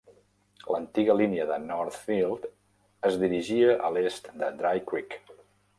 [0.75, 2.49] L'antiga línia de Northfield
[3.11, 5.21] es dirigia a l'est de Dry Creek.